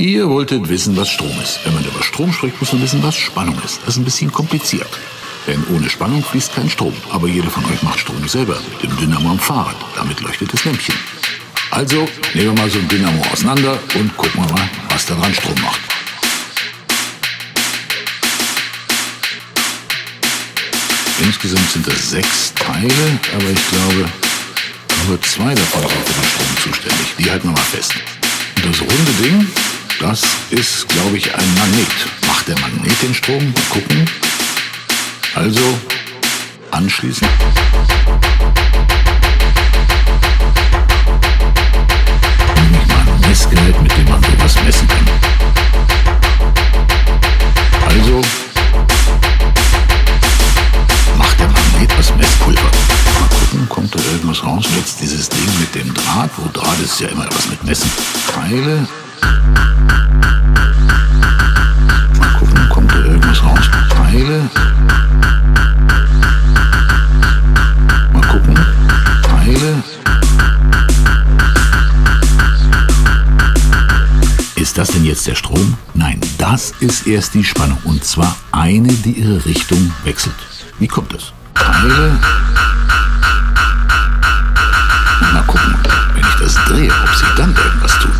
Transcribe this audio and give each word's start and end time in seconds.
Ihr 0.00 0.30
wolltet 0.30 0.66
wissen, 0.70 0.96
was 0.96 1.10
Strom 1.10 1.38
ist. 1.42 1.60
Wenn 1.62 1.74
man 1.74 1.84
über 1.84 2.02
Strom 2.02 2.32
spricht, 2.32 2.58
muss 2.58 2.72
man 2.72 2.80
wissen, 2.80 3.02
was 3.02 3.14
Spannung 3.14 3.54
ist. 3.62 3.80
Das 3.82 3.88
ist 3.90 3.96
ein 3.98 4.04
bisschen 4.04 4.32
kompliziert. 4.32 4.88
Denn 5.46 5.62
ohne 5.74 5.90
Spannung 5.90 6.24
fließt 6.24 6.54
kein 6.54 6.70
Strom. 6.70 6.94
Aber 7.10 7.28
jeder 7.28 7.50
von 7.50 7.62
euch 7.66 7.82
macht 7.82 8.00
Strom 8.00 8.26
selber 8.26 8.58
mit 8.72 8.82
dem 8.82 8.96
Dynamo 8.96 9.32
am 9.32 9.38
Fahrrad. 9.38 9.76
Damit 9.94 10.22
leuchtet 10.22 10.54
das 10.54 10.64
Lämpchen. 10.64 10.94
Also 11.70 12.08
nehmen 12.32 12.56
wir 12.56 12.62
mal 12.62 12.70
so 12.70 12.78
ein 12.78 12.88
Dynamo 12.88 13.22
auseinander 13.30 13.78
und 13.94 14.16
gucken 14.16 14.42
wir 14.42 14.50
mal, 14.54 14.70
was 14.88 15.04
daran 15.04 15.34
Strom 15.34 15.60
macht. 15.60 15.80
Insgesamt 21.22 21.70
sind 21.72 21.86
das 21.86 22.08
sechs 22.08 22.54
Teile, 22.54 23.20
aber 23.34 23.50
ich 23.50 23.68
glaube, 23.68 24.08
nur 25.08 25.20
zwei 25.20 25.54
davon 25.54 25.82
sind 25.82 26.08
für 26.08 26.14
den 26.14 26.24
Strom 26.24 26.72
zuständig. 26.72 27.06
Die 27.18 27.30
halten 27.30 27.48
wir 27.48 27.52
mal 27.52 27.60
fest. 27.60 27.92
Und 28.56 28.74
das 28.74 28.80
runde 28.80 29.12
Ding, 29.22 29.46
das 30.00 30.22
ist, 30.48 30.88
glaube 30.88 31.18
ich, 31.18 31.32
ein 31.34 31.54
Magnet. 31.54 31.86
Macht 32.26 32.48
der 32.48 32.58
Magnet 32.58 33.02
den 33.02 33.14
Strom? 33.14 33.52
Mal 33.52 33.62
gucken. 33.68 34.08
Also 35.34 35.78
anschließen. 36.70 37.28
Nehme 42.56 42.82
ich 42.82 42.88
mal 42.88 43.12
ein 43.12 43.20
Messgerät, 43.28 43.82
mit 43.82 43.96
dem 43.96 44.08
man 44.08 44.22
sowas 44.22 44.56
messen 44.64 44.88
kann. 44.88 45.06
Also 47.88 48.22
macht 51.18 51.38
der 51.38 51.48
Magnet 51.48 51.90
das 51.98 52.16
Messpulver. 52.16 52.70
Mal 53.20 53.28
gucken, 53.28 53.68
kommt 53.68 53.94
da 53.94 53.98
irgendwas 54.12 54.42
raus. 54.42 54.64
Jetzt 54.76 55.00
dieses 55.02 55.28
Ding 55.28 55.48
mit 55.60 55.74
dem 55.74 55.92
Draht, 55.92 56.30
wo 56.38 56.48
Draht 56.48 56.80
ist 56.80 57.00
ja 57.00 57.08
immer 57.08 57.26
was 57.26 57.50
mit 57.50 57.62
Messen. 57.64 57.90
Teile. 58.34 58.88
Jetzt 75.20 75.26
der 75.26 75.34
Strom? 75.34 75.76
Nein, 75.92 76.18
das 76.38 76.72
ist 76.80 77.06
erst 77.06 77.34
die 77.34 77.44
Spannung. 77.44 77.76
Und 77.84 78.02
zwar 78.04 78.36
eine, 78.52 78.88
die 78.88 79.12
ihre 79.12 79.44
Richtung 79.44 79.92
wechselt. 80.02 80.34
Wie 80.78 80.88
kommt 80.88 81.12
das? 81.12 81.32
Teile. 81.52 82.18
Mal 85.32 85.42
gucken, 85.46 85.74
wenn 86.14 86.22
ich 86.22 86.34
das 86.40 86.54
drehe, 86.64 86.90
ob 87.04 87.14
sich 87.14 87.28
dann 87.36 87.54
irgendwas 87.54 87.98
tut. 87.98 88.10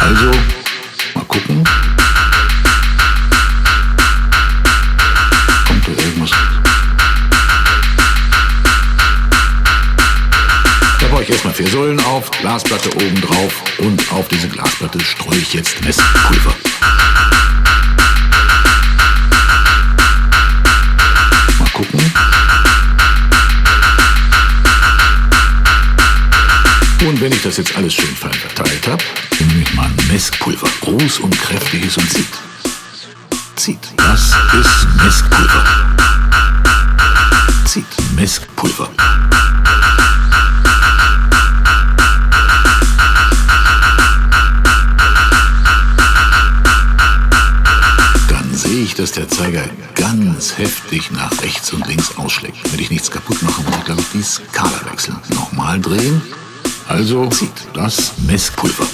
Also, 0.00 0.30
vier 11.56 11.68
Säulen 11.68 11.98
auf, 12.00 12.30
Glasplatte 12.32 12.94
oben 12.96 13.18
drauf 13.22 13.62
und 13.78 14.12
auf 14.12 14.28
diese 14.28 14.46
Glasplatte 14.46 15.00
streue 15.00 15.38
ich 15.38 15.54
jetzt 15.54 15.82
Messpulver. 15.82 16.54
Mal 21.58 21.68
gucken. 21.72 22.12
Und 27.08 27.20
wenn 27.22 27.32
ich 27.32 27.42
das 27.42 27.56
jetzt 27.56 27.74
alles 27.74 27.94
schön 27.94 28.14
fein 28.14 28.34
verteilt 28.34 28.86
habe, 28.86 29.02
nehme 29.38 29.62
ich 29.62 29.72
mal 29.72 29.88
Messpulver. 30.12 30.68
Groß 30.82 31.20
und 31.20 31.40
kräftiges 31.40 31.96
und 31.96 32.12
zieht. 32.12 32.26
Zieht. 33.56 33.88
Das 33.96 34.34
ist 34.52 34.86
Messpulver. 35.02 35.64
Zieht. 37.64 37.86
Messpulver. 38.14 38.90
Dass 48.98 49.12
der 49.12 49.28
Zeiger 49.28 49.62
ganz 49.94 50.56
heftig 50.56 51.10
nach 51.10 51.30
rechts 51.42 51.72
und 51.72 51.86
links 51.86 52.16
ausschlägt. 52.16 52.56
Wenn 52.72 52.80
ich 52.80 52.90
nichts 52.90 53.10
kaputt 53.10 53.42
machen 53.42 53.64
muss, 53.66 53.76
ich 53.76 53.84
glaube 53.84 54.04
die 54.14 54.22
Skala 54.22 54.80
wechseln. 54.90 55.18
Nochmal 55.34 55.78
drehen. 55.80 56.22
Also 56.88 57.26
zieht 57.26 57.50
das 57.74 58.12
Messpulver. 58.26 58.86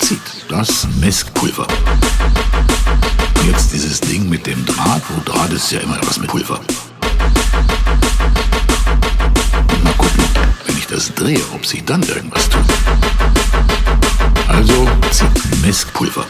Zieht 0.00 0.20
das 0.48 0.86
Messpulver. 1.00 1.66
Jetzt 3.46 3.72
dieses 3.72 4.00
Ding 4.00 4.28
mit 4.28 4.46
dem 4.46 4.64
Draht, 4.66 5.02
wo 5.08 5.22
Draht 5.30 5.52
ist 5.52 5.72
ja 5.72 5.80
immer 5.80 5.98
was 6.04 6.18
mit 6.18 6.28
Pulver. 6.28 6.60
Das 10.90 11.14
drehe, 11.14 11.40
ob 11.54 11.64
sich 11.64 11.84
dann 11.84 12.02
irgendwas 12.02 12.48
tut. 12.48 12.64
Also 14.48 14.88
zieht 15.12 15.62
Messpulver. 15.62 16.26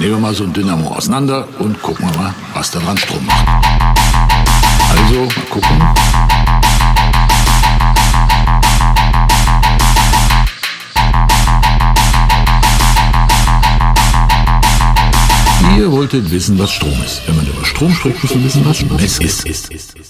Nehmen 0.00 0.12
wir 0.12 0.18
mal 0.18 0.34
so 0.34 0.44
ein 0.44 0.52
Dynamo 0.52 0.88
auseinander 0.88 1.46
und 1.58 1.80
gucken 1.82 2.10
wir 2.10 2.18
mal, 2.18 2.34
was 2.54 2.70
daran 2.70 2.96
Strom 2.96 3.24
macht. 3.26 3.46
Also, 4.90 5.20
mal 5.20 5.46
gucken. 5.50 5.78
Ihr 15.76 15.92
wolltet 15.92 16.30
wissen, 16.30 16.58
was 16.58 16.72
Strom 16.72 16.98
ist. 17.04 17.22
Wenn 17.26 17.36
man 17.36 17.46
über 17.46 17.64
Strom 17.64 17.92
spricht, 17.94 18.22
muss 18.22 18.34
man 18.34 18.44
wissen, 18.44 18.64
was 18.64 18.82
Mess 18.82 19.18
ist. 19.18 19.44
ist, 19.44 19.70
ist, 19.70 19.94
ist. 19.94 20.09